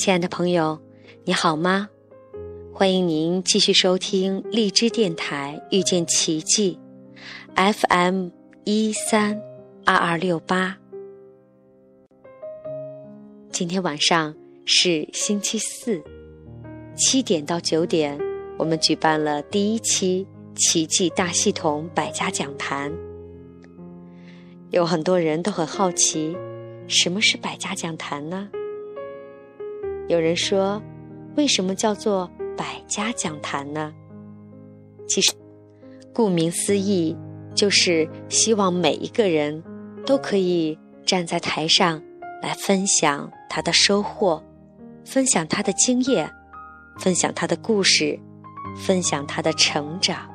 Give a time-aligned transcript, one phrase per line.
[0.00, 0.80] 亲爱的朋友，
[1.26, 1.86] 你好吗？
[2.72, 6.78] 欢迎您继续收听荔枝电台遇见奇迹
[7.54, 8.30] ，FM
[8.64, 9.38] 一三
[9.84, 10.78] 二二六八。
[13.50, 16.02] 今天晚上是星期四，
[16.96, 18.18] 七点到九点，
[18.58, 20.26] 我们举办了第一期
[20.56, 22.90] 奇迹大系统百家讲坛。
[24.70, 26.34] 有很多人都很好奇，
[26.88, 28.48] 什么是百家讲坛呢？
[30.10, 30.82] 有人说，
[31.36, 33.94] 为什么叫做百家讲坛呢？
[35.06, 35.32] 其实，
[36.12, 37.16] 顾名思义，
[37.54, 39.62] 就是希望每一个人
[40.04, 42.02] 都可以站在台上
[42.42, 44.42] 来分享他的收获，
[45.04, 46.28] 分享他的经验，
[46.98, 48.18] 分享他的故事，
[48.84, 50.28] 分享他的成长，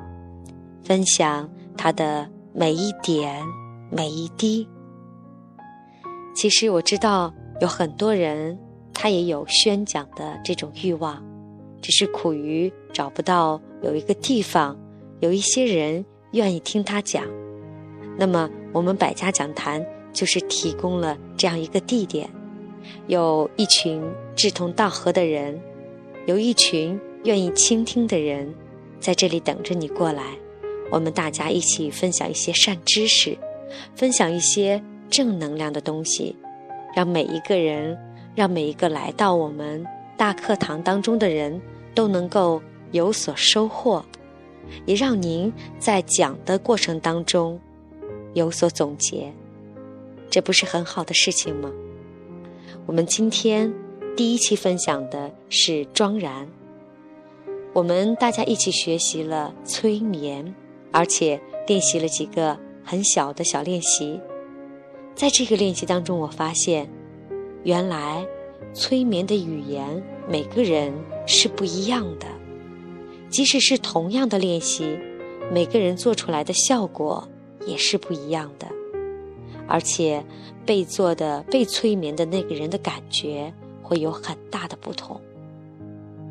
[0.82, 3.44] 分享他的每一点。
[3.88, 4.68] 每一滴。
[6.34, 8.58] 其实我知道有很多人，
[8.98, 11.22] 他也有宣讲的这种欲望，
[11.82, 14.74] 只是苦于找不到有一个地方，
[15.20, 17.22] 有一些人愿意听他讲。
[18.18, 22.26] 那么我们百家讲坛就是提供了这样一个地点，
[23.06, 24.02] 有一群
[24.34, 25.60] 志同道合的人，
[26.24, 28.52] 有一群愿意倾听的人，
[28.98, 30.24] 在这里等着你过来，
[30.90, 33.36] 我们大家一起分享一些善知识。
[33.94, 36.34] 分享一些正能量的东西，
[36.94, 37.98] 让每一个人，
[38.36, 39.84] 让每一个来到我们
[40.16, 41.60] 大课堂当中的人
[41.94, 42.62] 都能够
[42.92, 44.04] 有所收获，
[44.84, 47.58] 也让您在讲的过程当中
[48.34, 49.32] 有所总结，
[50.30, 51.72] 这不是很好的事情吗？
[52.86, 53.72] 我们今天
[54.16, 56.46] 第一期分享的是庄然，
[57.72, 60.54] 我们大家一起学习了催眠，
[60.92, 62.56] 而且练习了几个。
[62.88, 64.20] 很小的小练习，
[65.16, 66.88] 在这个练习当中，我发现，
[67.66, 68.24] 原来
[68.72, 70.94] 催眠的语言每个人
[71.26, 72.26] 是不一样的，
[73.28, 74.96] 即使是同样的练习，
[75.52, 77.26] 每个人做出来的效果
[77.66, 78.68] 也是不一样的，
[79.66, 80.24] 而且
[80.64, 83.52] 被做的被催眠的那个人的感觉
[83.82, 85.20] 会有很大的不同，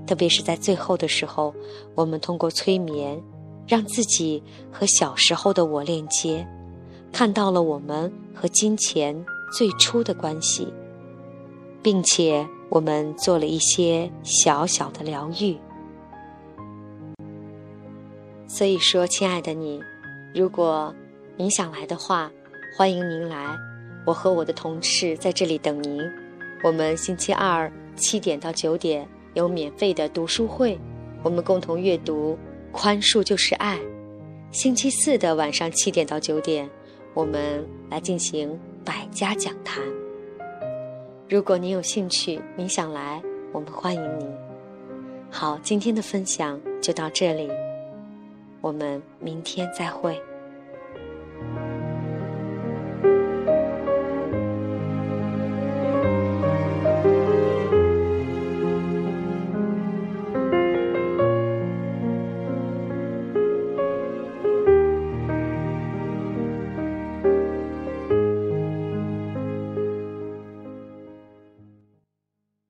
[0.07, 1.53] 特别是在最后的时候，
[1.95, 3.21] 我们通过催眠。
[3.67, 6.47] 让自己和小时候的我链接，
[7.11, 10.71] 看到了我们和金钱最初的关系，
[11.85, 15.55] 并且我们做了一些小小的疗愈。
[18.47, 19.79] 所以说，亲爱的你，
[20.33, 20.91] 如果
[21.37, 22.31] 您想来的话，
[22.75, 23.55] 欢迎您来，
[24.03, 26.01] 我和我的同事在这里等您。
[26.63, 30.79] 我们星期二七点到九点有免费的读书会，
[31.21, 32.35] 我们共同阅读。
[32.71, 33.79] 宽恕就是爱。
[34.49, 36.67] 星期四的晚上七点到九点，
[37.13, 39.83] 我们来进行百家讲坛。
[41.27, 43.19] 如果你有兴趣，你想来，
[43.51, 44.27] 我们欢迎你。
[45.31, 47.49] 好，今天的分享就到这里，
[48.61, 50.21] 我们明天再会。